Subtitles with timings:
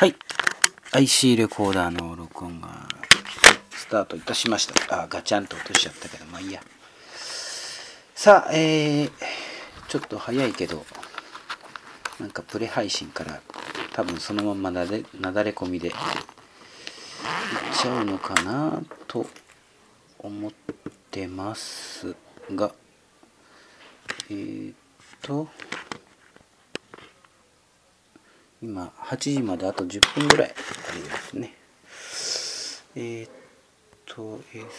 [0.00, 0.14] はい。
[0.92, 2.88] IC レコーダーの録音が
[3.68, 5.02] スタートいたしました。
[5.02, 6.62] あガチャンと落としちゃったけどまあいいや。
[8.14, 9.10] さあえー、
[9.88, 10.86] ちょっと早いけど
[12.18, 13.42] なんかプレ配信から
[13.92, 15.94] 多分そのまんまなでなだれ込みでいっ
[17.74, 19.26] ちゃうのかなと
[20.18, 20.50] 思っ
[21.10, 22.16] てます
[22.54, 22.72] が
[24.30, 24.74] えー、っ
[25.20, 25.48] と
[28.62, 31.54] 今8時まであと10分ぐらいありますね。
[32.94, 33.30] えー、っ
[34.04, 34.70] と SNS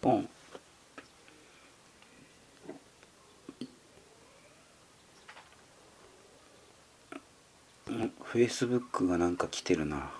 [0.00, 0.28] ポン。
[8.22, 10.12] フェイスブックがなんか来てるな。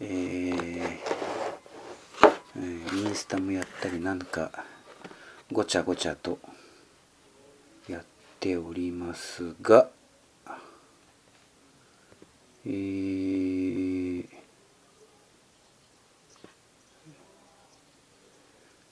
[0.00, 4.50] えー、インスタもやったりなんか
[5.50, 6.38] ごちゃごちゃと
[7.88, 8.02] やっ
[8.38, 9.88] ておりますが
[12.66, 14.26] えー、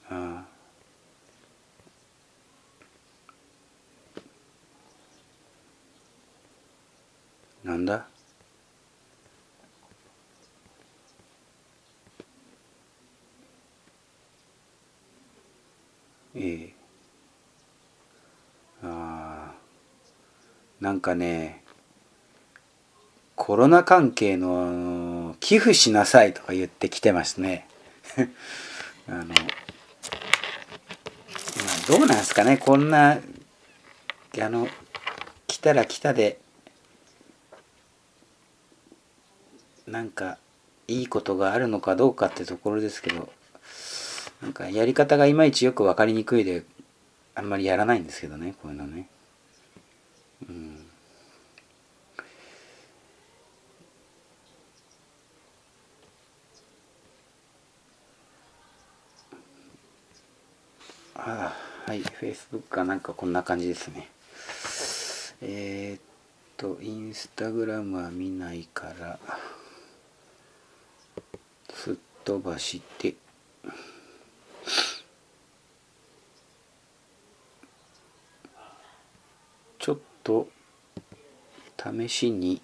[0.09, 0.45] あ
[7.63, 8.07] なんだ
[16.39, 16.73] ええ
[18.83, 19.51] あ
[20.87, 21.63] なんかね
[23.35, 27.67] コロナ関係の寄付しなさいとか言ってきてますね。
[29.09, 29.35] あの、まあ、
[31.89, 32.55] どうなんすかね。
[32.55, 33.19] こんな
[34.41, 34.69] あの
[35.45, 36.39] 来たら来たで
[39.87, 40.37] なんか
[40.87, 43.27] いいことがあるのかどうかってところですけど
[44.41, 46.63] なんかやり方がいまいちよく分かりにくいで
[47.35, 49.09] あんまりやらないんですけどねこういうのね。
[50.45, 50.85] うん。
[61.15, 61.53] あ
[61.85, 62.01] あはい。
[62.01, 64.09] Facebook かなんかこんな感じですね。
[65.41, 66.01] えー、っ
[66.57, 69.19] とインスタグラムは見ないから
[71.71, 73.13] すっ飛ばして
[79.77, 79.97] ちょっ
[80.27, 80.49] と
[81.81, 82.59] 試しに、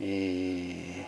[0.00, 1.06] え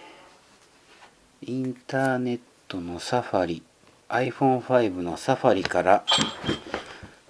[1.43, 3.62] ー、インターネットのサファリ
[4.11, 6.05] iPhone5 のサファリから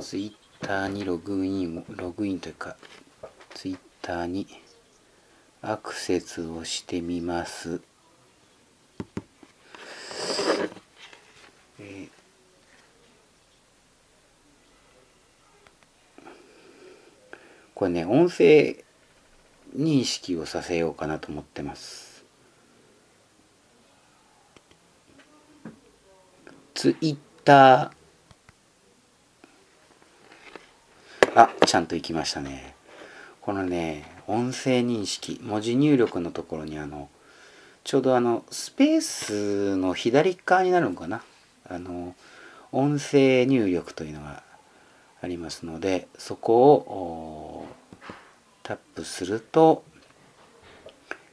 [0.00, 2.76] Twitter にログインをログインというか
[3.54, 4.48] Twitter に
[5.62, 7.80] アクセスをしてみます。
[17.80, 18.84] これね音声
[19.74, 22.26] 認識をさせようかなと思ってます。
[26.74, 31.32] ツイッター。
[31.34, 32.74] あちゃんと行きましたね。
[33.40, 35.40] このね音声認識。
[35.42, 37.08] 文字入力のところにあの
[37.82, 41.22] ちょうどあのスペースの左側になるのかな。
[41.66, 42.14] あの
[42.72, 44.49] 音声入力というのが
[45.22, 47.66] ありますのでそこを
[48.62, 49.84] タップすると、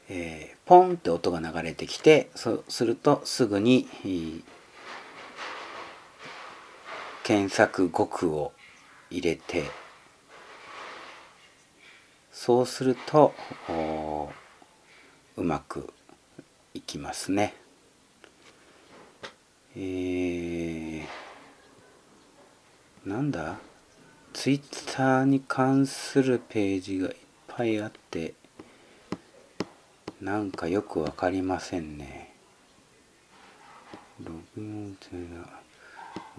[0.10, 3.88] えー、ポンって音が流れてきてそうするとすぐに
[7.24, 8.52] 検索語句を
[9.10, 9.66] 入れて
[12.32, 13.34] そうすると
[15.36, 15.94] うまく
[16.74, 17.56] いきますね。
[19.76, 21.06] えー、
[23.06, 23.58] なんだ？
[24.34, 27.16] ツイッターに関するページがいっ
[27.48, 28.34] ぱいあって
[30.22, 32.34] なんかよくわかりませんね。
[34.24, 35.62] ログインというのは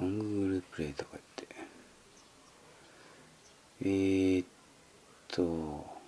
[0.00, 1.56] オングールプレイとか言って。
[3.82, 4.46] えー、っ
[5.28, 5.98] と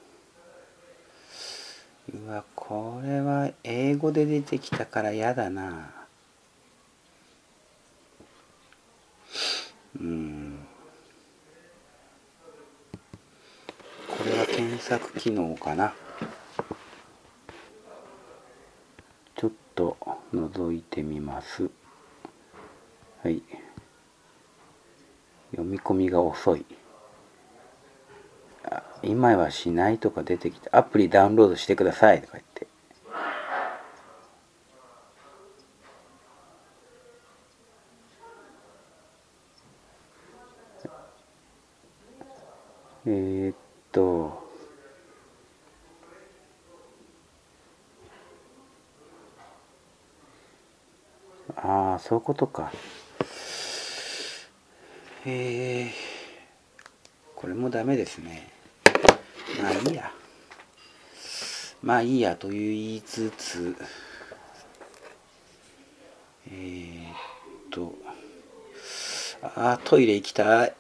[2.12, 5.93] うわこれは英語で出てきたから嫌だな。
[10.00, 10.50] うん。
[14.21, 15.95] これは検索機能かな。
[19.35, 19.97] ちょっと
[20.35, 21.71] 覗いてみます。
[23.23, 23.43] はい。
[25.53, 26.67] 読み込みが遅い。
[29.03, 32.21] 今はしないとか出てきてアプリダウンロードしてください。
[32.21, 32.67] とか言って
[43.07, 43.57] えー、っ
[43.93, 44.47] と
[51.57, 52.73] ああそういうことか。
[55.25, 55.85] え。
[55.85, 55.91] ー、
[57.37, 58.51] これもダメですね。
[59.62, 60.12] まあいいや。
[61.81, 63.77] まあいいやと言いつつ。
[66.49, 67.15] えー、っ
[67.71, 67.95] と。
[69.45, 70.75] あトイレ行きたい。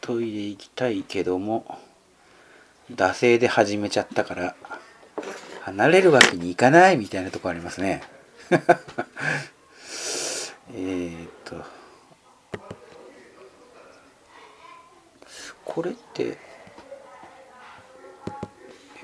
[0.00, 1.76] トイレ行きたいけども
[2.92, 4.54] 惰性で始めちゃったから
[5.62, 8.13] 離れるわけにいかないみたいなとこありますね。
[10.74, 11.64] えっと。
[15.64, 16.38] これって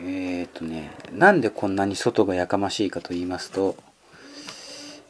[0.00, 3.76] えっ、とねなんでこんなに外がやかましいかと言いますと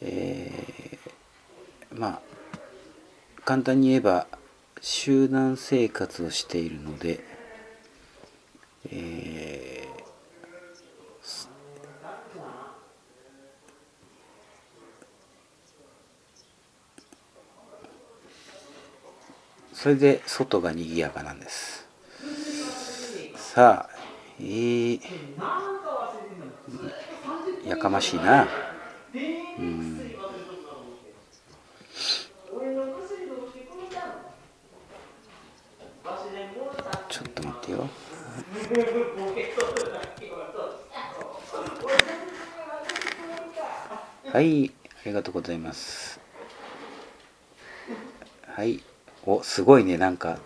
[0.01, 2.21] えー、まあ
[3.45, 4.27] 簡単に言えば
[4.81, 7.23] 集団生活をしているので、
[8.91, 9.70] えー
[19.81, 21.87] それで外が賑やかなんです。
[23.35, 23.95] さあ
[24.39, 25.01] えー、
[27.65, 28.47] やかましいな。
[29.15, 30.11] うん。
[37.09, 37.89] ちょっと待ってよ。
[44.31, 44.71] はいあ
[45.05, 46.19] りがとうございます。
[48.45, 48.83] はい。
[49.23, 50.39] おすごいねなんか。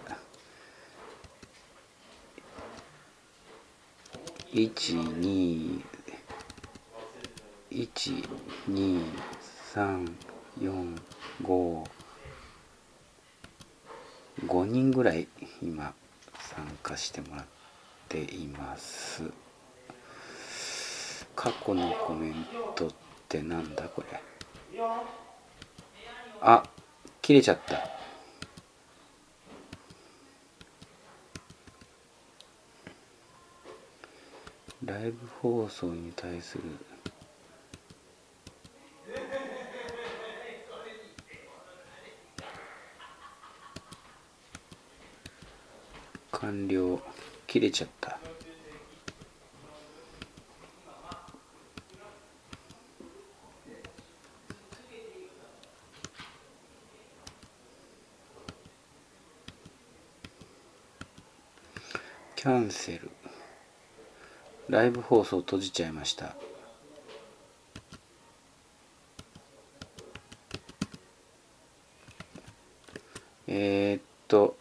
[4.52, 4.72] 1
[5.20, 5.82] 2
[7.72, 8.28] 1
[8.70, 9.04] 2
[9.74, 10.12] 3
[10.62, 11.02] 4
[11.44, 11.90] 5
[14.46, 15.28] 5人ぐらい
[15.62, 15.94] 今
[16.40, 17.46] 参加してもらっ
[18.10, 19.24] ています。
[21.36, 22.46] 過去のコメン
[22.76, 22.92] トっ
[23.28, 24.22] てなんだこれ。
[26.42, 26.64] あ
[27.22, 28.05] 切れちゃった。
[34.86, 36.64] ライブ放送に対する
[46.32, 47.02] 完了
[47.48, 48.20] 切れちゃった。
[62.36, 63.10] キャンセル。
[64.70, 66.36] ライブ放送閉じちゃいました。
[73.48, 74.58] えー、っと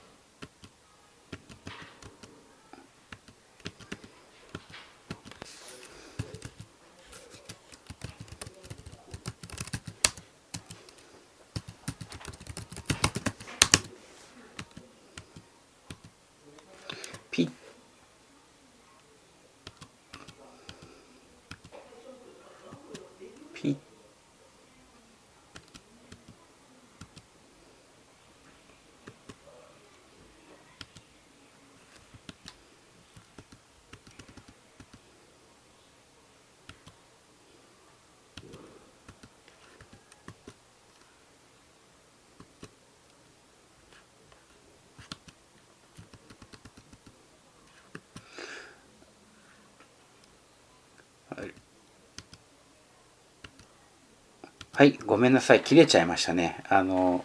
[54.76, 55.60] はい、ごめんなさい。
[55.60, 56.64] 切れちゃいましたね。
[56.68, 57.24] あの、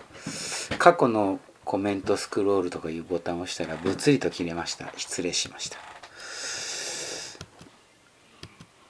[0.78, 4.94] 過去のコメントスクロールとかいうボタンを押したら、物理と切れました。
[4.98, 5.80] 失礼しました。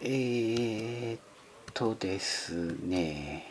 [0.02, 1.20] えー、っ
[1.74, 3.49] とですね。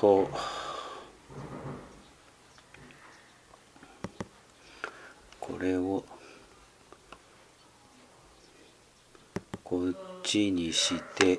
[0.00, 0.30] と
[5.38, 6.02] これを
[9.62, 11.38] こっちにして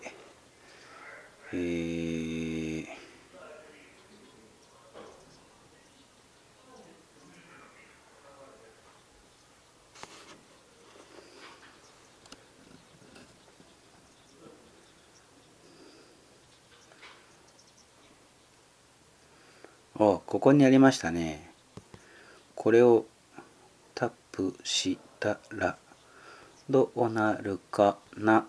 [1.51, 3.01] えー
[20.03, 21.51] おここにありましたね。
[22.55, 23.05] これを
[23.93, 25.77] タップしたら
[26.67, 28.47] どうなるかな。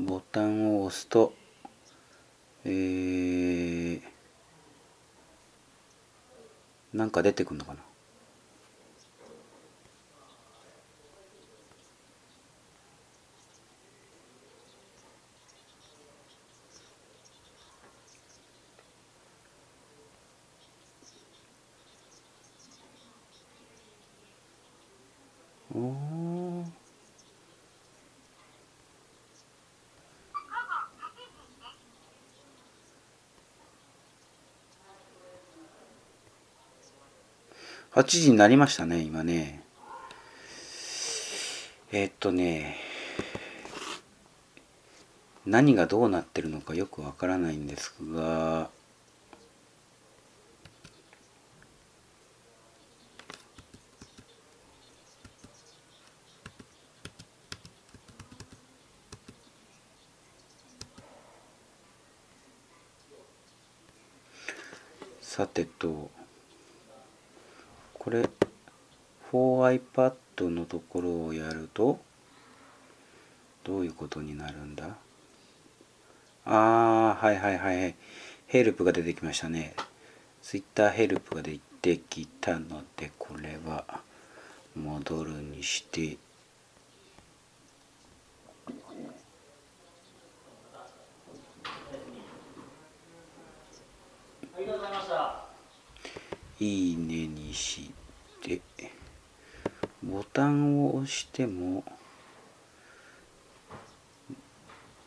[0.00, 1.34] ボタンを押すと
[2.64, 4.00] えー、
[6.94, 7.80] なんか出てくるのかな。
[25.76, 25.82] 8
[38.06, 39.62] 時になりましたね、今ね。
[41.92, 42.76] えー、っとね、
[45.44, 48.70] 何がどうなってるのかよくわからないんですが、
[65.36, 66.10] さてと、
[67.92, 68.26] これ
[69.32, 72.00] 4iPad のところをやると？
[73.64, 74.96] どういうことになるんだ？
[76.46, 77.94] ああはいはいはい
[78.46, 79.74] ヘルプが出てきましたね。
[80.42, 84.00] Twitter ヘルプが出てきたのでこれは
[84.74, 86.16] 戻るにして。
[96.58, 97.90] いいねにし
[98.42, 98.62] て
[100.16, 101.84] ボタンを押しても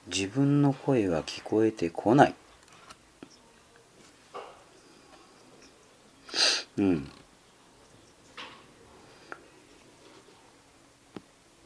[0.06, 2.36] 自分の声は聞こえてこない
[6.78, 7.10] うん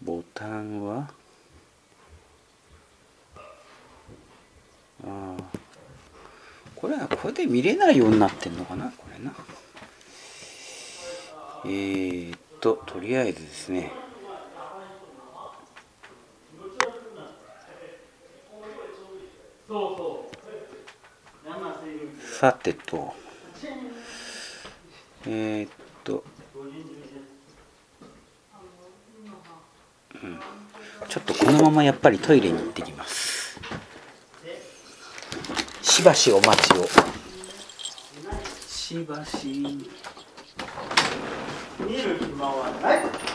[0.02, 1.10] ボタンは
[5.04, 5.44] ああ
[6.78, 9.34] これはこれで見れないようになってんのかなこれな。
[11.66, 13.92] えー、っととりあえずですね。
[22.40, 23.14] さてと。
[25.28, 25.72] えー、っ
[26.06, 26.24] と、
[30.24, 30.40] うん、
[31.10, 33.60] ちょっとこのままやっぱりトイレに行ってきます。
[35.82, 36.88] しばしお待ちを。
[38.70, 40.03] しばし。
[41.86, 43.33] 見る暇はない。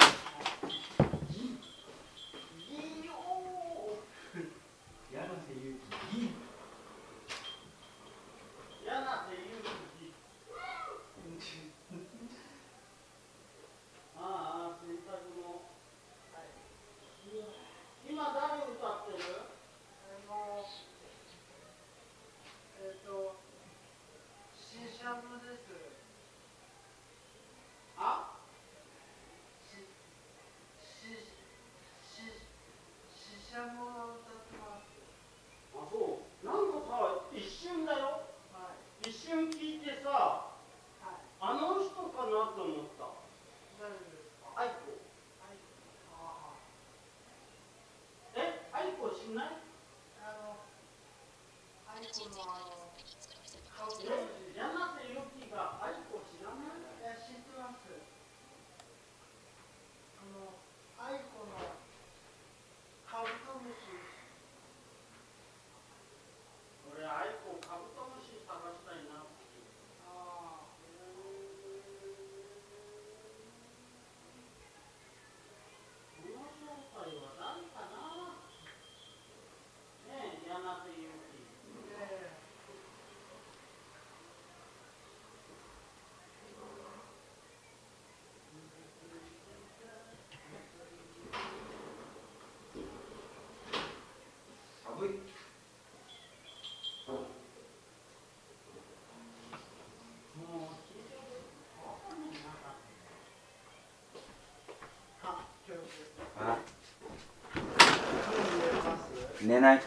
[109.49, 109.81] 寝ない。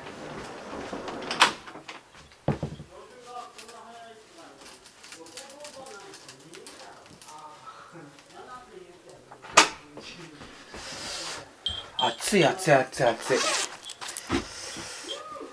[11.99, 13.37] 暑い暑い暑い暑い。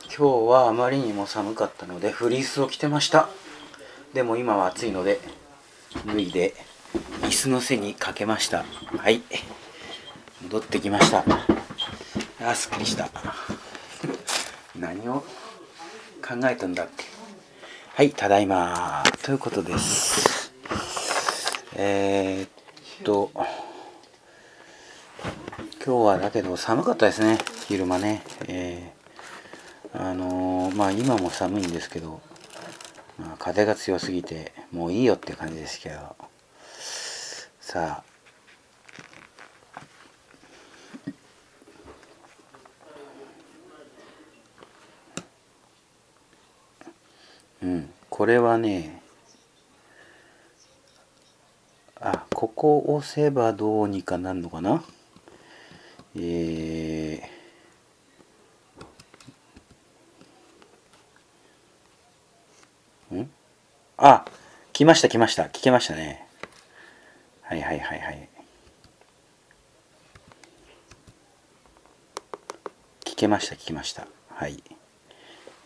[0.05, 3.29] 今日はあまりにも寒かったのでフリースを着てました。
[4.15, 5.21] でも今は暑いので
[6.07, 6.55] 脱いで
[7.25, 8.65] 椅子の背にかけました。
[8.97, 9.21] はい。
[10.45, 11.25] 戻ってきました。
[12.41, 13.11] あすっきりした。
[14.81, 15.25] 何を
[16.23, 17.05] 考えたんだっけ？
[17.95, 19.03] はいただいま。
[19.23, 20.53] ということです。
[21.75, 22.49] えー、っ
[23.05, 23.45] と今
[25.85, 27.39] 日はだけど寒かったですね。
[27.67, 28.23] 昼間ね。
[28.47, 32.21] えー、あのー、まあ今も寒いんですけど、
[33.19, 36.17] まあ、風が強すぎてもういいよって感じですけど。
[37.61, 38.08] さあ
[48.29, 49.03] れはね
[52.01, 54.85] あここ押せばどうにかなるのかな？
[56.15, 63.31] えー、ん？
[63.97, 64.25] あ
[64.73, 65.45] 来ました来ました。
[65.45, 66.25] 聞けましたね。
[67.43, 68.29] はいはいはいはい。
[73.05, 74.07] 聞けました聞きました。
[74.29, 74.63] はい。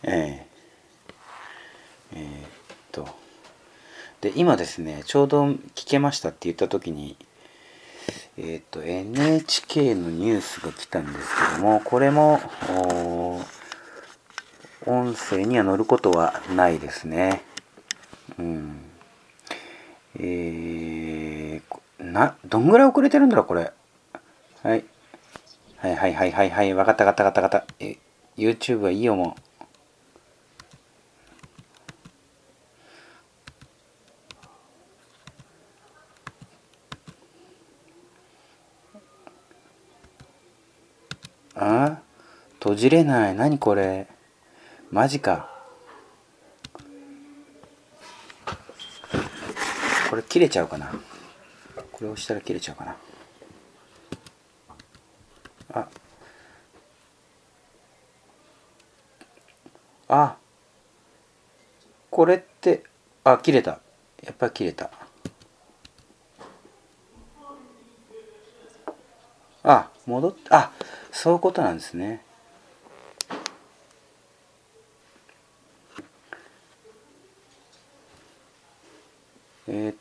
[0.01, 2.47] えー、えー、
[2.93, 3.07] と。
[4.21, 7.17] で今ですねちょうど聞けましたって言った時に
[8.37, 12.39] えっ、ー、と NHK のニュースが来たんですけどもこれも
[14.85, 17.41] 音声には載ることはないですね。
[18.37, 18.79] うん。
[20.19, 23.71] えー、などんぐらい遅れてるんだろうこれ。
[24.61, 24.83] はい。
[25.77, 26.73] はいはいはいはいはい。
[26.73, 27.73] 分かった分かった分かった。
[27.79, 27.97] え
[28.37, 29.43] YouTube はいいよもう
[41.55, 41.99] あ
[42.75, 43.35] じれない。
[43.35, 44.07] 何これ。
[44.91, 45.49] マジか。
[50.09, 50.91] これ切れちゃうかな。
[51.91, 52.95] これ押したら切れちゃうかな。
[55.73, 55.87] あ。
[60.07, 60.37] あ。
[62.11, 62.83] これって
[63.23, 63.79] あ切れた。
[64.23, 64.91] やっぱり切れた。
[69.63, 70.71] あ戻っあ
[71.11, 72.21] そういうことなんですね。
[79.67, 79.95] えー、っ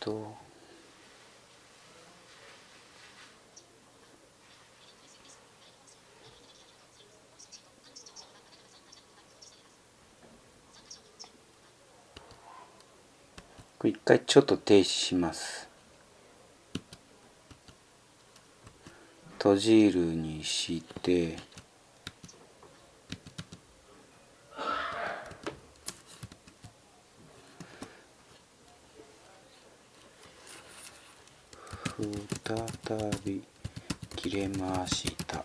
[0.00, 0.34] と
[13.84, 15.66] 一回ちょっと停止します。
[19.38, 21.36] 閉じるにして
[32.44, 33.42] 再び
[34.16, 35.44] 切れました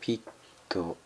[0.00, 0.20] ピッ
[0.68, 0.96] と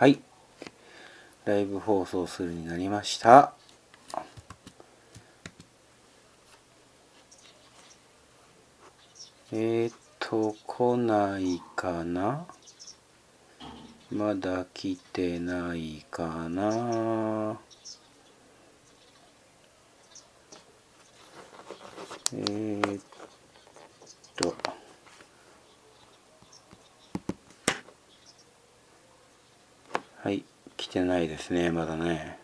[0.00, 0.18] はい。
[1.44, 3.52] ライブ放送するになりました。
[9.52, 12.46] えっ、ー、と来ないかな？
[14.10, 17.60] まだ来てないかな？
[22.32, 22.69] えー、
[30.90, 32.36] てないですねまだね。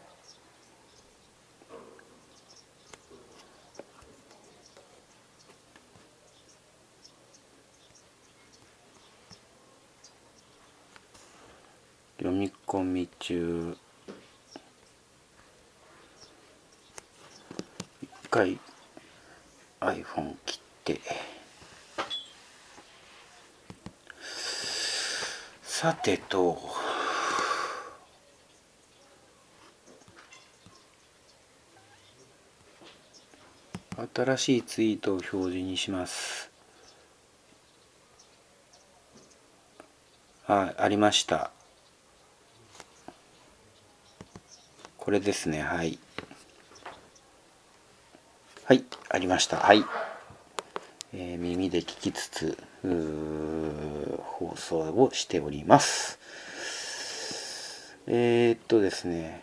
[12.19, 13.77] 読み込み中。
[18.01, 18.59] 一回
[19.81, 21.01] iPhone 切って。
[25.63, 26.76] さてと
[34.15, 36.51] 新しいツイートを表示にします。
[40.45, 41.51] はいありました。
[44.99, 45.63] これですね。
[45.63, 45.99] はい。
[48.65, 49.59] はいありました。
[49.59, 49.83] はい、
[51.15, 56.19] えー、耳で聞きつつ放送をしております。
[58.07, 59.43] えー、っとですね。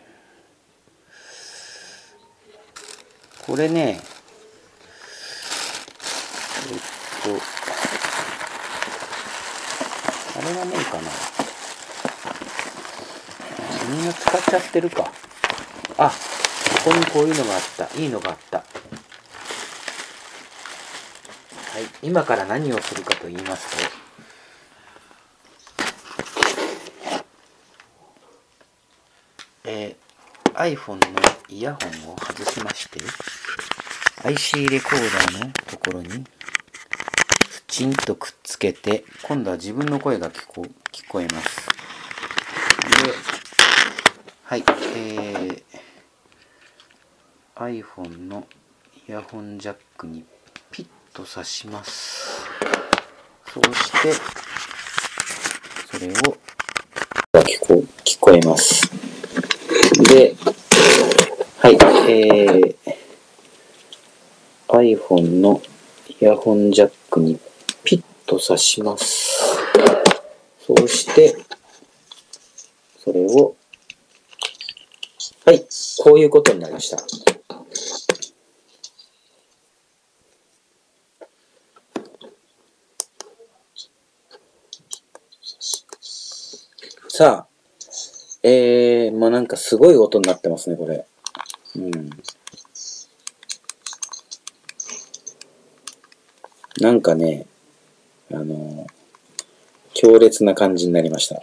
[3.46, 4.00] これね
[6.66, 6.78] えっ
[7.24, 7.30] と、
[10.38, 11.02] あれがねえかな。
[13.88, 15.10] みんな使っちゃってるか。
[15.96, 16.12] あ、
[16.84, 17.88] ここにこういうのがあった。
[17.98, 18.58] いいのがあった。
[18.58, 18.64] は
[21.80, 23.76] い、今から何をするかと言いますと、
[29.64, 31.00] えー、iPhone の
[31.48, 31.78] イヤホ
[32.10, 33.00] ンを外しまして、
[34.24, 36.26] IC レコーダーのところに
[37.76, 41.66] チンとくっつけて、今度は自分の声が聞こ聞こえます。
[41.66, 43.10] で、
[44.44, 48.46] はい、えー、iPhone の
[49.08, 50.24] イヤホンジャックに
[50.70, 52.46] ピッと挿します。
[53.52, 54.12] そうして、
[55.90, 58.88] それを聞こ聞こえます。
[60.14, 60.36] で、
[61.58, 61.74] はい、
[62.08, 62.76] えー、
[64.68, 65.60] iPhone の
[66.20, 67.40] イヤホンジャックに
[68.26, 69.56] と刺します。
[70.66, 71.36] そうして、
[72.98, 73.54] それを、
[75.44, 75.66] はい、
[75.98, 76.98] こういうことになりました。
[87.08, 87.48] さあ、
[88.42, 91.06] えー、まあなんかすごい音になってますね、これ。
[91.76, 92.10] うん。
[96.80, 97.46] なんかね、
[98.34, 98.86] あの、
[99.94, 101.42] 強烈な感じになりました。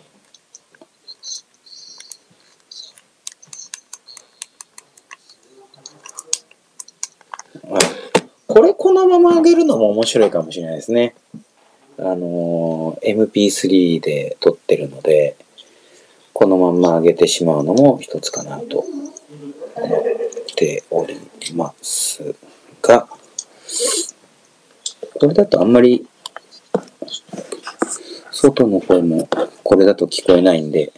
[8.48, 11.16] これこのまま上げるのも面白いかもしれないですね。
[11.98, 15.38] あの、MP3 で撮ってるので、
[16.34, 21.18] このまま上げてしまうのも一つかなと思っており
[21.54, 22.36] ます
[22.82, 23.08] が、
[25.20, 26.08] これだとあんまり
[28.42, 29.30] 外の声も
[29.64, 30.92] これだと聞こえないんで、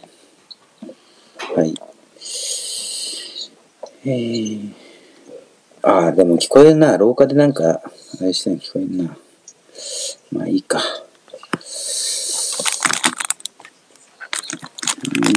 [1.54, 1.74] はい。
[4.06, 4.72] えー、
[5.82, 6.96] ああ、でも聞こえるな。
[6.96, 7.82] 廊下でなんか、
[8.18, 9.14] あれしてん聞こえるな。
[10.32, 10.80] まあいいか。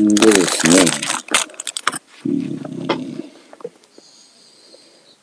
[0.01, 0.85] んでですね、
[2.25, 3.33] えー、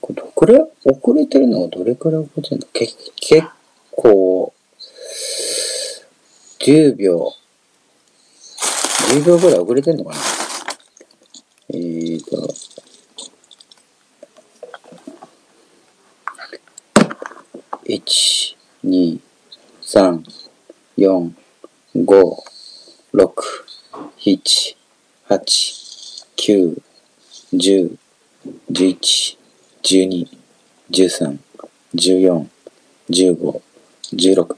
[0.01, 2.66] これ、遅れてるのはどれくらい遅れてるの？
[2.75, 3.49] け結
[3.90, 4.54] 構、
[6.64, 7.31] 10秒、
[9.11, 10.20] 10秒ぐらい遅れてんのかな。
[11.68, 12.55] えーと、
[17.85, 19.20] 1、2、
[19.83, 20.24] 3、
[20.96, 21.33] 4、
[21.96, 22.37] 5、
[23.12, 23.33] 6、
[24.20, 24.77] 7、
[25.29, 26.83] 8、9、
[27.53, 27.98] 10、
[28.70, 29.37] 11、
[29.83, 30.29] 12、
[30.90, 31.38] 13、
[31.94, 32.46] 14、
[33.11, 33.61] 15、
[34.14, 34.57] 16。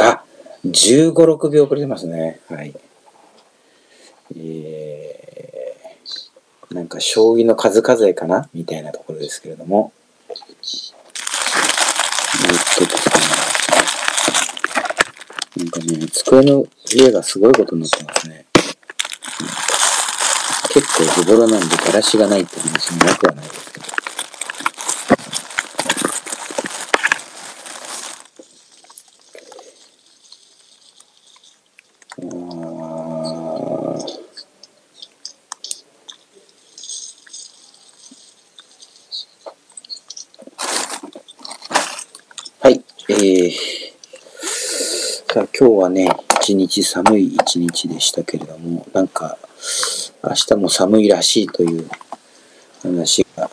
[0.00, 0.25] あ
[0.70, 2.40] 15、6秒遅れてますね。
[2.48, 2.74] はい。
[4.36, 8.48] えー、なんか将棋の数数えかな？
[8.52, 9.92] みたいなところですけれども。
[10.28, 10.38] えっ
[12.74, 13.08] とです
[15.58, 15.64] ね。
[15.64, 18.46] なんかね、机の上がすごいことになってますね。
[20.74, 23.86] 結構ズボラなんでガラシがないって話もなくはないですけど。
[43.08, 43.50] えー、
[45.32, 46.08] さあ今日はね、
[46.40, 49.38] 一日寒い一日でしたけれども、なんか、
[50.22, 51.88] 明日も寒いらしいという
[52.82, 53.48] 話が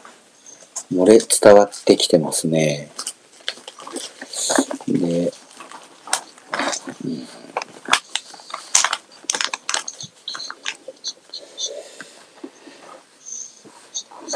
[0.91, 2.89] 漏れ伝わってきてますね。
[4.87, 5.31] で、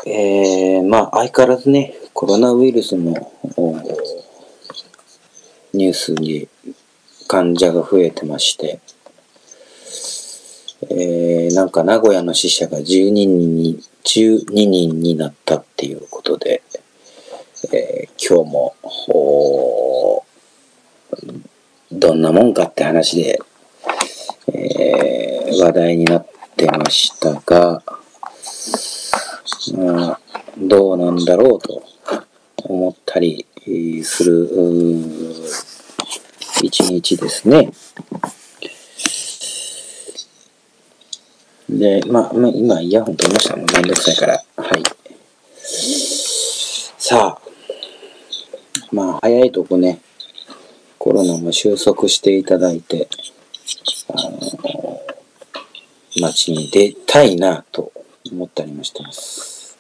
[0.06, 3.34] えー、まあ相変わらずね、コロナウイルスも
[5.74, 6.48] ニュースに
[7.28, 8.80] 患者が増えてまして、
[10.90, 16.64] えー、なんか名古屋の死者が12人に、12人になったっていうことで、
[17.74, 18.76] えー、今日も、
[21.92, 23.40] どんなもんかって話で、
[24.54, 27.84] えー、話題になってましたが、
[29.76, 30.20] まあ、
[30.58, 31.84] どうなんだろうと
[32.58, 33.46] 思ったり
[34.04, 35.27] する
[36.62, 37.72] 一日ですね。
[41.70, 43.66] で、まあ、まあ、今イヤホン取りましたもん。
[43.66, 44.44] めんどくさいから。
[44.56, 44.84] はい。
[46.98, 47.42] さあ、
[48.92, 50.00] まあ、早いとこね、
[50.98, 53.08] コロナも収束していただいて、
[54.10, 54.40] あの、
[56.20, 57.92] 街に出たいなと
[58.32, 59.78] 思ったりもしてます。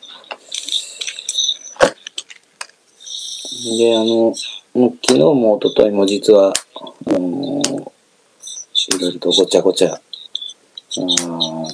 [3.77, 4.33] で、あの、
[4.77, 6.53] もう昨日も一昨日も実は、
[7.07, 9.99] あの、いろいろとごちゃごちゃ、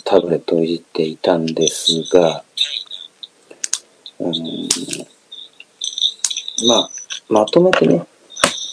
[0.06, 4.34] タブレットをいじっていたんですが、あの
[6.66, 6.90] まあ、
[7.28, 8.08] まとめてね、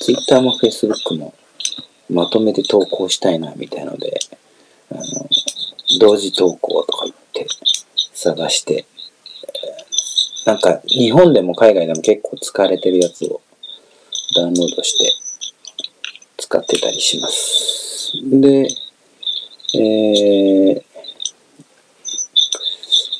[0.00, 1.34] Twitter も Facebook も
[2.08, 4.16] まとめて投稿したいな、みたいので、
[4.92, 5.02] あの、
[5.98, 7.48] 同時投稿とか言って
[8.14, 8.86] 探して、
[10.46, 13.40] なんか日本でも海外でも結構使われてるやつを
[14.34, 15.12] ダウンロードして
[16.38, 18.12] 使ってたりします。
[18.22, 18.68] で、
[19.74, 20.82] えー、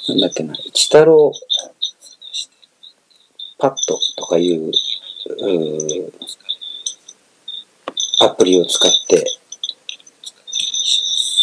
[0.09, 1.33] なんだっけな、一太郎
[3.59, 4.73] パッドとかいう、う
[8.21, 9.25] アプリを使って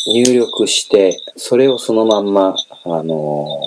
[0.08, 3.62] 入力して、それをそのまんま、あの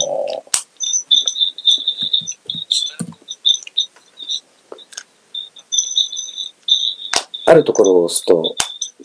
[7.50, 8.54] あるところを押すと、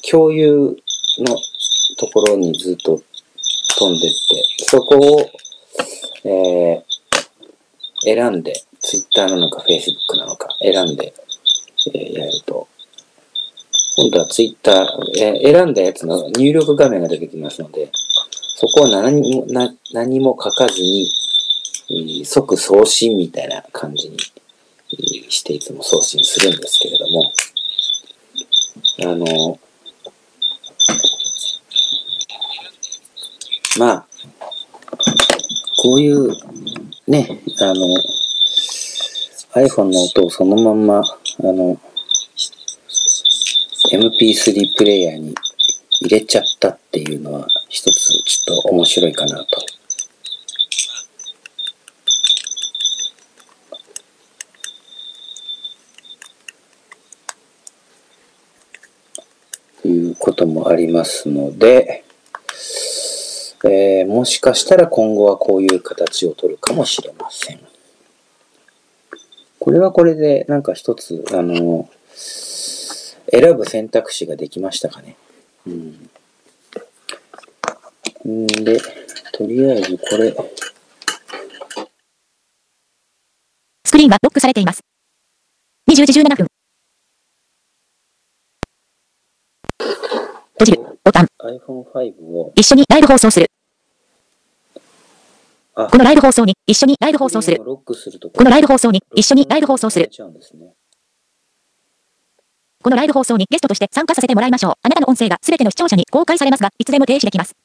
[0.08, 0.78] 共有
[1.18, 1.36] の
[1.98, 3.02] ところにずっと
[3.80, 5.20] 飛んでって、そこを、
[6.30, 6.84] えー、
[8.04, 11.16] 選んで、Twitter なのか Facebook なのか選んで、
[11.96, 12.68] えー、やると、
[13.98, 14.72] 今度は Twitter、
[15.18, 17.90] えー、選んだやつの入力画面が出てきますので、
[18.58, 24.18] そこを何もな何も書かずに、即送信みたいな感じに、
[25.30, 27.32] していつも送信するんですけれども、
[29.04, 29.60] あの、
[33.78, 34.08] まあ、
[35.82, 36.32] こういう
[37.08, 37.86] ね、あの、
[39.54, 41.04] iPhone の音をそのまんま、あ
[41.44, 41.78] の、
[43.92, 45.36] MP3 プレイヤーに
[46.02, 49.75] 入れちゃったっていうのは一つちょっと面白いかなと。
[59.86, 62.04] いうこともありますので、
[63.64, 67.60] えー、もしかしたら今後はこういう形を取るかもしれません。
[69.60, 71.90] これはこれでなんか一つ、あの、
[73.32, 75.16] 選ぶ選択肢ができましたかね。
[75.66, 76.10] うん。
[78.28, 78.80] んで、
[79.32, 80.36] とりあえずこれ。
[83.84, 84.82] スクリーンはロックされています。
[85.90, 86.48] 20時17分。
[90.58, 91.00] 閉じる。
[91.04, 91.28] ボタン。
[91.40, 91.45] iPhone5 を
[92.56, 93.50] 一緒にライブ放送する。
[95.76, 97.58] このライブ放送に一緒にライブ放送する。
[97.58, 100.10] このライブ放送に一緒にライブ放送する。
[102.82, 104.74] このライブ放送にゲストとして参加させてもらいましょう。
[104.84, 107.56] あなたの音声がすべての視聴者に公開されますが、いつでも停止できます。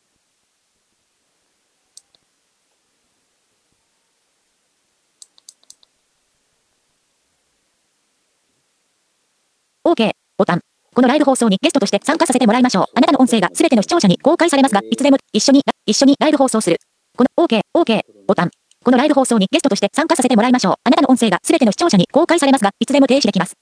[9.85, 10.61] OK ボタン。
[10.92, 12.85] このライブ放送にゲストとして参加させてもらいましょう。
[12.94, 16.79] あなたの音声がすべての視聴者に公開されますが、いつでも一緒に、一緒にライブ放送する。
[17.16, 18.50] この OK、OK ボタン。
[18.83, 20.74] このライブ放送にゲストとして参加させてもらいましょう。
[20.83, 23.55] あなたの音声がすべての視聴者に公開されますが、いつでも停止できます。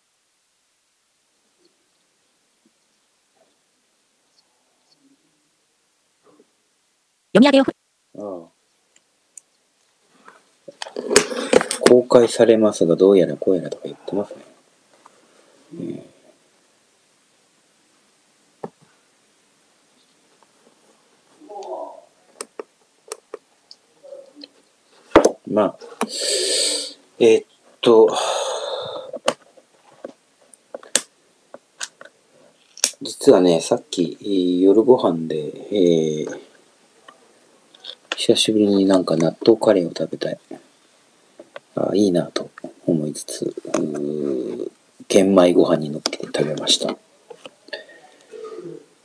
[7.35, 7.73] 読み上げをふ。
[8.19, 8.59] ああ。
[11.83, 14.41] 公開されますが、どうやらこうやらとか言ってますね。
[15.75, 16.09] うん
[25.51, 25.79] まあ、
[27.21, 27.47] えー、っ
[27.81, 28.17] と、
[33.03, 36.39] 実はね、さっき夜ご飯で、えー、
[38.15, 40.39] 久しぶりになんか納豆カレーを食べたい。
[41.75, 42.51] あいいなと
[42.87, 43.53] 思いつつ、
[45.09, 46.97] 玄米ご飯に乗っけて食べました。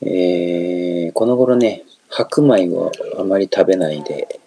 [0.01, 4.39] えー、この頃ね、白米をあまり食べないで、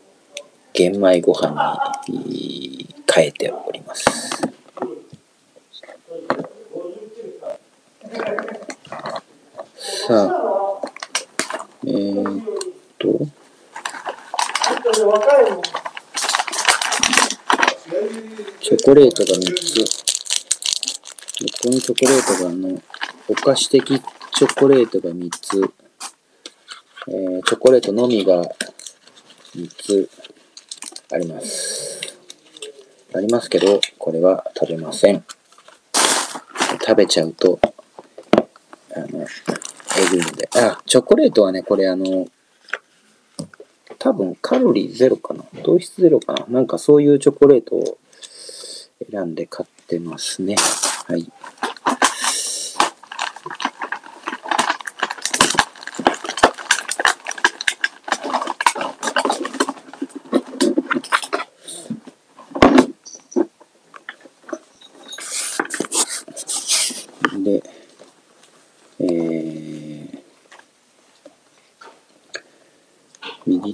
[0.72, 2.75] 玄米ご飯に
[3.16, 4.04] 変えております。
[10.06, 10.80] さあ、
[11.86, 12.44] えー、っ
[12.98, 13.08] と、
[18.60, 19.84] チョコレートが3つ。
[21.62, 22.82] このチョコレートがあの、
[23.28, 23.98] お菓子的
[24.34, 25.70] チョコレートが3つ。
[27.08, 28.42] えー、チョコレートのみが
[29.54, 30.10] 3つ
[31.10, 31.75] あります。
[33.16, 35.24] ありますけど、これは食べません。
[36.86, 37.58] 食べちゃうと、
[38.94, 39.26] あの、
[39.98, 40.48] えぐいので。
[40.54, 42.26] あ、チョコレートはね、これあの、
[43.98, 47.98] 多分カロリーゼロかな糖質ゼロかななんかそういうチョコレートを
[49.10, 50.54] 選んで買ってますね。
[51.06, 51.32] はい。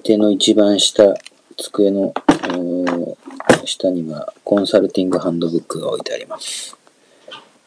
[0.03, 1.15] 手の一番下、
[1.57, 2.15] 机の
[3.65, 6.77] 下にはコンサルティングハンドブックが置いてあります。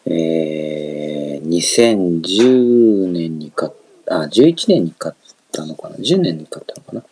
[0.06, 3.72] えー、2010年に買っ
[4.06, 5.16] たあ、11年に買っ
[5.52, 7.04] たのかな ?10 年に買ったのかな？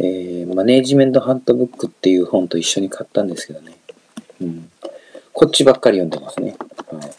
[0.00, 3.76] えー、マネージメントハンドブックっていう本と一緒に買ったんですけどね。
[4.40, 4.70] うん。
[5.34, 6.56] こっちばっかり読んでますね。
[6.90, 7.12] はい。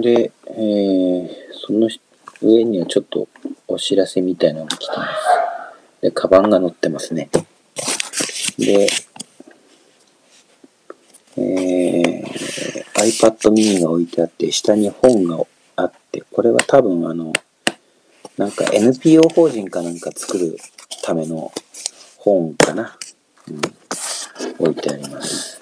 [0.00, 1.88] で、えー、その
[2.42, 3.28] 上にはちょっと
[3.68, 5.12] お知らせみたいなのが来てます。
[6.02, 7.30] で、カバンが乗ってますね。
[8.58, 8.88] で、
[11.36, 12.24] えー、
[12.96, 15.38] iPad mini が置いてあって、下に本が
[15.76, 17.32] あって、これは多分あの、
[18.36, 20.56] なんか NPO 法人かなんか作る
[21.04, 21.52] ための
[22.18, 22.98] 本かな。
[23.48, 23.60] うん、
[24.66, 25.60] 置いてあります。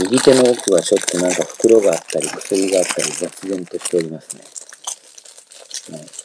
[0.00, 4.44] 右手の奥はちょっとなんか袋があったり、薬があったり、雑然としておりますね。
[5.98, 6.21] はい、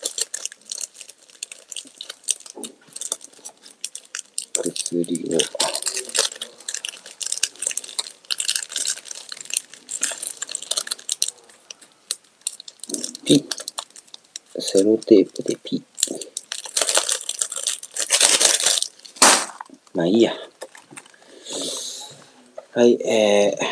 [4.89, 5.37] 薬を。
[13.25, 13.45] ピ
[14.59, 15.83] セロテープでピッ
[19.93, 20.31] まあいいや。
[22.73, 23.65] はい、えー、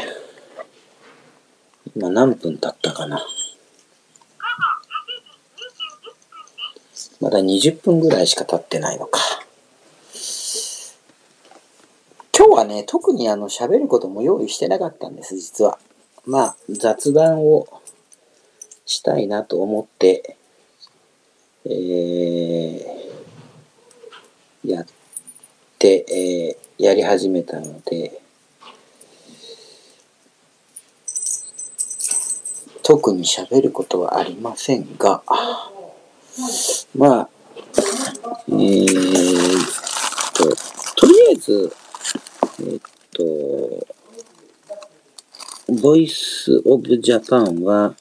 [1.95, 3.25] 今何分経ったかな。
[7.21, 9.21] まだ20分ぐらいしか経ってないのか。
[12.37, 15.79] 今日はね、特にあの喋ることも用意してなかったんです、実は。
[16.25, 17.67] まあ、雑談を
[18.85, 20.35] したいなと思って、
[21.65, 24.85] えー、やっ
[25.79, 28.21] て、えー、やり始めたので、
[32.83, 35.23] 特に喋ることはありませんが、
[36.93, 37.29] まあ、
[38.49, 39.65] えー、
[40.33, 40.55] と、
[40.95, 41.73] とりあえず、
[42.67, 42.79] え、っ
[43.13, 43.87] と、
[45.81, 47.95] ボイスオブジャパンは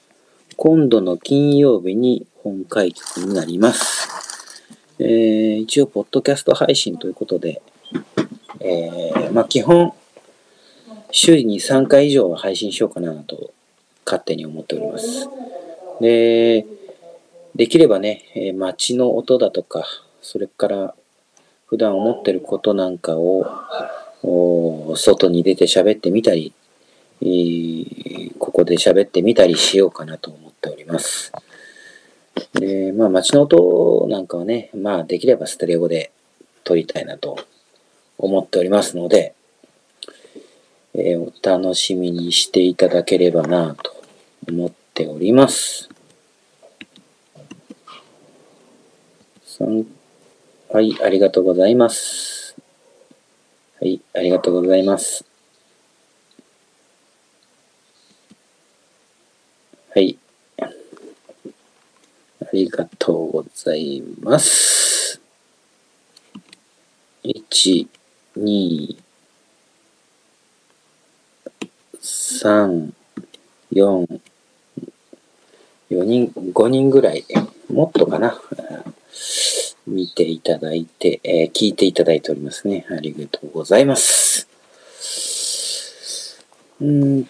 [0.57, 4.09] 今度の金曜日に本開局になります。
[4.99, 7.61] えー、一応、ポッドキャスト配信ということで、
[8.61, 9.93] えー、まあ基本、
[11.11, 13.53] 週に3回以上は配信しようかなと
[14.07, 15.29] 勝手に思っております。
[16.01, 16.67] で、
[17.55, 19.85] できればね、え街の音だとか、
[20.23, 20.95] それから
[21.67, 23.47] 普段思ってることなんかを
[24.97, 26.53] 外に出て喋ってみたり、
[28.39, 31.33] ここで喋ってみたりしようかなと思っております。
[32.55, 36.11] で、まあ街の音なんかはね、まあできればステレオで
[36.65, 37.39] 撮りたいなと
[38.19, 39.35] 思っておりますので、
[40.95, 43.93] えー、お楽しみにしていただければなと
[44.49, 45.89] 思っております。
[50.69, 52.44] はい、ありがとうございます。
[53.81, 55.25] はい、ありがとうございます。
[59.93, 60.17] はい。
[60.59, 60.69] あ
[62.53, 65.21] りがとうございます。
[67.25, 67.89] 1、
[68.37, 68.97] 2、
[72.01, 72.93] 3、
[73.73, 74.21] 4、
[75.91, 77.25] 4人、5人ぐらい、
[77.69, 78.41] もっとかな、
[79.87, 82.87] 見ていただいて、えー、聞いていただいておりますね。
[82.91, 84.49] ありがとうございます。
[86.81, 87.29] うん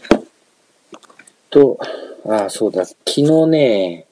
[1.51, 1.79] と、
[2.27, 4.07] あ、そうだ、昨日ね、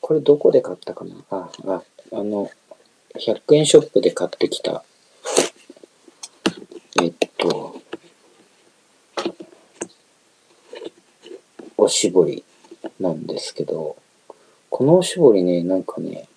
[0.00, 1.24] これどこで買ったかな？
[1.30, 1.82] あ、あ、
[2.12, 2.50] あの、
[3.14, 4.82] 100円ショップで買ってきた、
[7.02, 7.80] えっと、
[11.76, 12.42] おしぼり
[12.98, 13.96] なんですけど、
[14.70, 16.28] このおしぼりね、なんかね、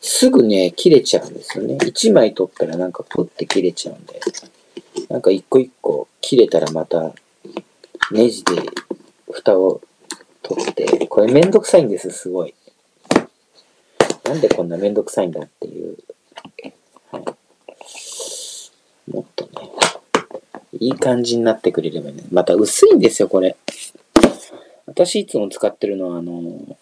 [0.00, 1.76] すぐね、切れちゃうんですよね。
[1.76, 4.20] 1枚取ったらなんかプって切れちゃうんで、
[5.08, 7.12] なんか一個一個切れたらまた
[8.12, 8.52] ネジで
[9.32, 9.80] 蓋を
[10.42, 12.54] 取って、これめんどくさいんです、すごい。
[14.24, 15.96] なんでこんなめんどくさいんだっていう。
[17.10, 17.24] はい、
[19.10, 19.50] もっとね、
[20.78, 22.22] いい感じになってくれればね。
[22.30, 23.56] また薄いんですよ、これ。
[24.86, 26.76] 私いつも使ってるのは、あの、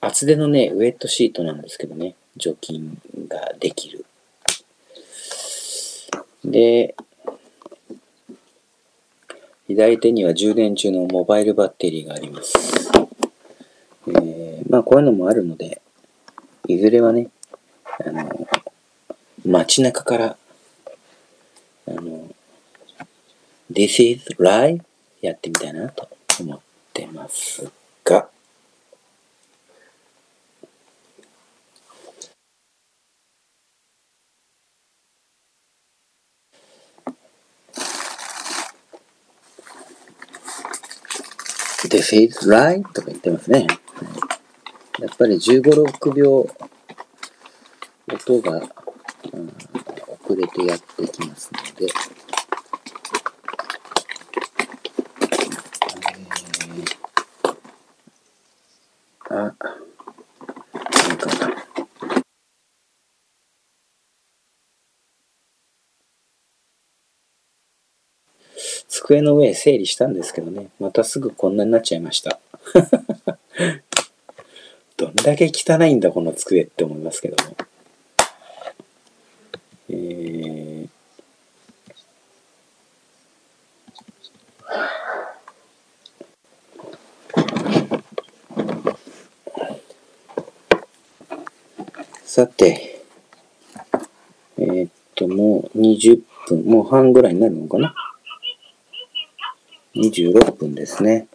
[0.00, 2.14] 厚手のね、ウェットシートなんですけどね。
[2.36, 4.04] 除菌ができる。
[6.44, 6.94] で、
[9.68, 12.90] 左手には充電中のモバイルバッテリーがあります。
[14.08, 15.80] えー、まあこういうのもあるので、
[16.66, 17.28] いずれはね、
[18.04, 18.48] あの、
[19.46, 20.36] 街中から、
[21.86, 22.28] あの、
[23.72, 24.82] This is live
[25.20, 26.08] やってみたいなと
[26.40, 26.60] 思っ
[26.92, 27.70] てます
[28.04, 28.28] が、
[41.90, 43.66] This is right とか言ってますね。
[45.00, 46.46] やっぱり15、6秒
[48.08, 48.62] 音が、
[49.32, 49.52] うん
[50.30, 52.20] 遅れてやってきますので、えー
[59.28, 59.70] あ、なんか
[69.10, 72.38] 机の上整理したんですけどね、またすぐこんなになっちゃいました。
[74.96, 77.56] どんだけ汚いんだこの机って思いますけども。
[79.88, 80.88] えー、
[92.24, 93.00] さて、
[94.56, 97.92] えーっと、もう20分、もう半ぐらいになるのかな？
[99.94, 101.26] ?26 分ですね。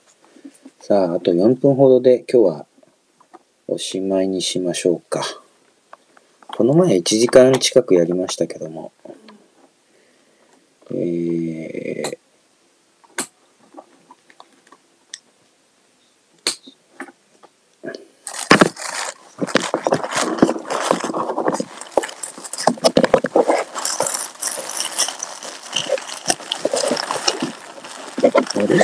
[0.79, 2.65] さあ、あと4分ほどで今日は
[3.67, 5.23] おしまいにしましょうか。
[6.47, 8.93] この前1時間近くやりましたけども、
[10.91, 12.17] えー、
[28.57, 28.77] あれ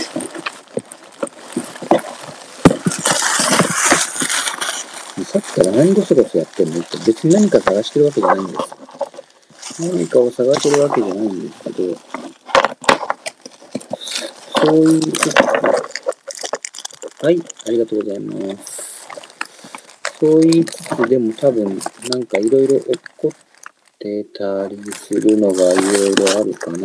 [5.23, 8.59] さっきから何ゴソゴソやってるのって別に何か探してるわけじゃないんです。
[9.81, 11.95] 何かを探してるわけじゃないんですけど、
[14.65, 15.01] そういう
[17.23, 18.81] はい、ありがとうございます。
[20.19, 22.85] そう言いつつでも多分なんかいろいろ起
[23.17, 23.31] こっ
[23.99, 26.77] てたりするのがいろいろあるかな。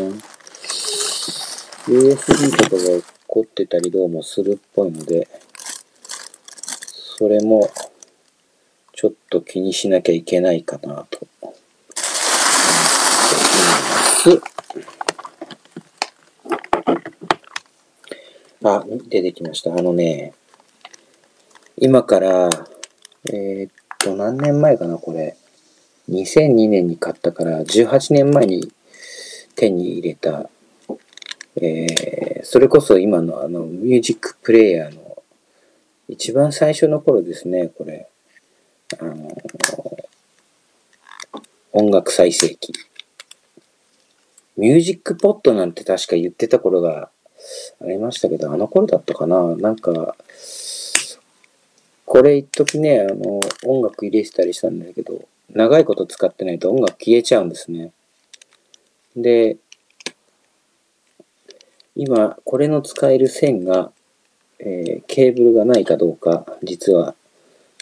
[1.87, 5.29] USB とかが起こってたりどうもするっぽいので、
[7.19, 7.71] それも
[9.31, 11.61] と気にしなきゃいけないかなと思って
[14.31, 14.57] います。
[18.65, 19.73] あ、出てきました。
[19.73, 20.33] あのね、
[21.77, 22.49] 今から、
[23.33, 25.37] えーっと、何年前かな、これ。
[26.09, 28.73] 2002年に買ったから、18年前に
[29.55, 30.49] 手に入れた、
[31.57, 35.23] えー、それこそ今のあの、ミュージックプレイヤーの
[36.09, 38.09] 一番最初の頃ですね、これ。
[39.01, 39.37] あの
[41.73, 42.73] 音楽再生機。
[44.57, 47.11] ミュージックポットなんて確か言ってた頃が
[47.83, 50.17] ありましたけど、あの頃だったかななんか、
[52.05, 57.91] これ一時ね、あの、音楽入れてたりしたんだけど、長いこと使ってないと音楽消えちゃうんですね。
[59.17, 59.57] で、
[61.97, 63.91] 今、これの使える線が、
[64.61, 67.17] えーケーブルがないかどうか、実は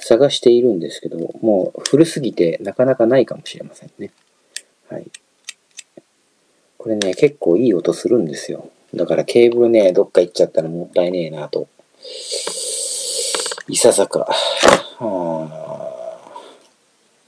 [0.07, 4.11] 探しているんですけど、もう古すぎてなかなかないかもしれませんね。
[4.90, 5.11] はい。
[6.76, 8.70] これね、結構いい音するんですよ。
[8.92, 11.68] だからケーブルね、どっか行っちゃったらもったいねえなと。
[13.66, 14.28] いささか、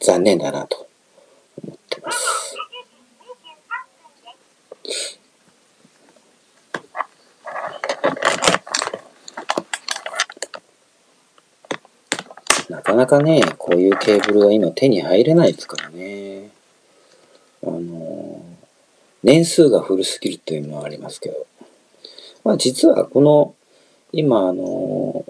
[0.01, 0.87] 残念だなと
[1.65, 2.37] 思ってます。
[12.69, 16.51] なかなかね、こういうケーブルは今手に入れないですからね。
[17.65, 18.41] あの、
[19.25, 21.47] 年数が古すぎるというのはありますけど。
[22.45, 23.57] まあ実はこの、
[24.13, 25.25] 今あの、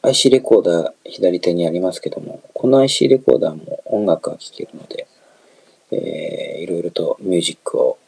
[0.00, 5.06] IC レコーダー左手にありますけども、この IC レコーダーも音楽が聴けるので、
[5.90, 7.98] えー、いろいろとミュージックを、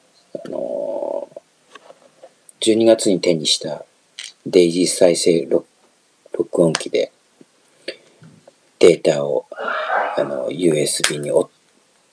[0.42, 3.84] あのー、12月に手にした
[4.46, 5.66] デイジー再生録
[6.62, 7.12] 音機で
[8.94, 9.46] データを
[10.16, 11.32] あの USB に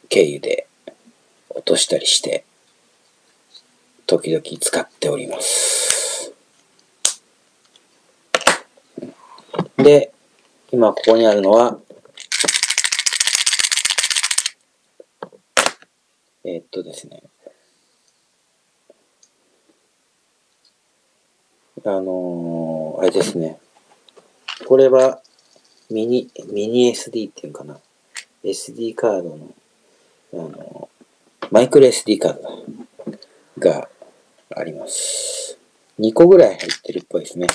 [0.10, 0.68] 経由で
[1.50, 2.44] 落としたりして、
[4.08, 6.34] 時々使っております。
[9.78, 10.12] で、
[10.72, 11.78] 今ここにあるのは、
[16.44, 17.22] えー、っとですね、
[21.86, 23.60] あのー、あれですね。
[24.68, 25.21] これは
[25.92, 27.78] ミニ、ミニ SD っていうかな。
[28.44, 29.54] SD カードの、
[30.34, 30.90] あの、
[31.52, 32.64] マイクロ SD カード
[33.60, 33.90] が
[34.56, 35.58] あります。
[36.00, 37.48] 2個ぐらい入ってるっぽいですね。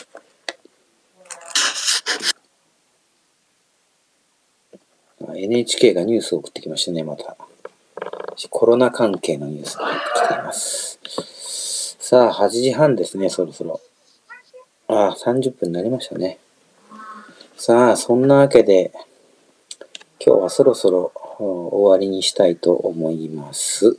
[5.34, 7.37] NHK がニュースを送ってきましたね、また。
[8.51, 10.99] コロナ関係のニュースが入ってきています。
[11.99, 13.80] さあ、8時半ですね、そろそろ。
[14.89, 16.39] ああ、30分になりましたね。
[17.59, 18.92] さあ、そんなわけで、
[20.20, 23.98] 今日はそろそろ終わりにしたいと思います。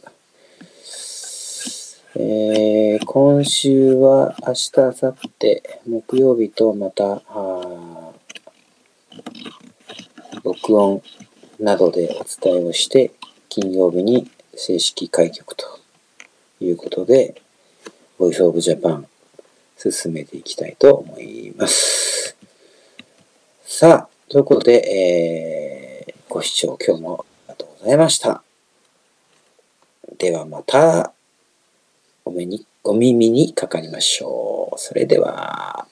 [2.16, 7.24] えー、今週は明日、明後日、木曜日とまた、
[10.44, 11.02] 録音
[11.60, 13.12] などでお伝えをして、
[13.50, 15.66] 金曜日に正式開局と
[16.62, 17.42] いうことで、
[18.20, 19.08] ボイスオブジャパン
[19.78, 22.17] 進めていきたいと思います。
[23.80, 28.42] さあ、ということで、えー、ご視聴今日もありがとうございました。
[30.18, 31.14] ではまた、
[32.26, 34.80] お目に、お耳にかかりましょう。
[34.80, 35.88] それでは。